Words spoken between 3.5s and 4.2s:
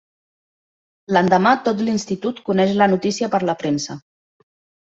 la premsa.